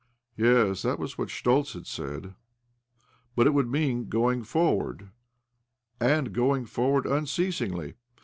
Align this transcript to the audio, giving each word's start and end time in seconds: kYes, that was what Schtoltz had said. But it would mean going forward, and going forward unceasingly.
kYes, 0.35 0.81
that 0.81 0.97
was 0.97 1.15
what 1.19 1.29
Schtoltz 1.29 1.75
had 1.75 1.85
said. 1.85 2.33
But 3.35 3.45
it 3.45 3.53
would 3.53 3.69
mean 3.69 4.09
going 4.09 4.41
forward, 4.43 5.09
and 5.99 6.33
going 6.33 6.65
forward 6.65 7.05
unceasingly. 7.05 7.93